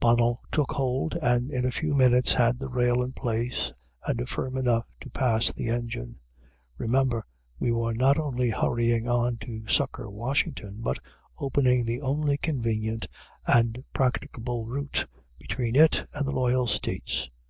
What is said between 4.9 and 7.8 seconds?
to pass the engine. Remember, we